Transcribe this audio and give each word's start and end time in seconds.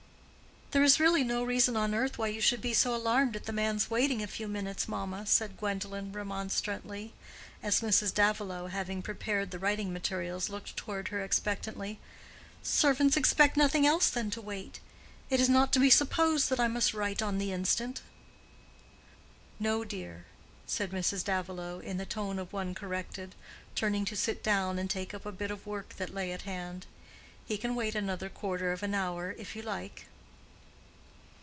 "There 0.73 0.85
is 0.85 1.01
really 1.01 1.25
no 1.25 1.43
reason 1.43 1.75
on 1.75 1.93
earth 1.93 2.17
why 2.17 2.27
you 2.27 2.39
should 2.39 2.61
be 2.61 2.73
so 2.73 2.95
alarmed 2.95 3.35
at 3.35 3.43
the 3.45 3.51
man's 3.51 3.89
waiting 3.89 4.23
a 4.23 4.25
few 4.25 4.47
minutes, 4.47 4.87
mamma," 4.87 5.25
said 5.25 5.57
Gwendolen, 5.57 6.13
remonstrantly, 6.13 7.11
as 7.61 7.81
Mrs. 7.81 8.13
Davilow, 8.13 8.67
having 8.67 9.01
prepared 9.01 9.51
the 9.51 9.59
writing 9.59 9.91
materials, 9.91 10.47
looked 10.49 10.77
toward 10.77 11.09
her 11.09 11.21
expectantly. 11.21 11.99
"Servants 12.63 13.17
expect 13.17 13.57
nothing 13.57 13.85
else 13.85 14.09
than 14.09 14.29
to 14.31 14.39
wait. 14.39 14.79
It 15.29 15.41
is 15.41 15.49
not 15.49 15.73
to 15.73 15.79
be 15.81 15.89
supposed 15.89 16.49
that 16.49 16.59
I 16.61 16.69
must 16.69 16.93
write 16.93 17.21
on 17.21 17.37
the 17.37 17.51
instant." 17.51 18.01
"No, 19.59 19.83
dear," 19.83 20.23
said 20.67 20.91
Mrs. 20.91 21.25
Davilow, 21.25 21.79
in 21.81 21.97
the 21.97 22.05
tone 22.05 22.39
of 22.39 22.53
one 22.53 22.73
corrected, 22.73 23.35
turning 23.75 24.05
to 24.05 24.15
sit 24.15 24.41
down 24.41 24.79
and 24.79 24.89
take 24.89 25.13
up 25.13 25.25
a 25.25 25.33
bit 25.33 25.51
of 25.51 25.67
work 25.67 25.95
that 25.97 26.13
lay 26.13 26.31
at 26.31 26.43
hand; 26.43 26.85
"he 27.45 27.57
can 27.57 27.75
wait 27.75 27.93
another 27.93 28.29
quarter 28.29 28.71
of 28.71 28.81
an 28.83 28.95
hour, 28.95 29.35
if 29.37 29.53
you 29.53 29.61
like." 29.61 30.05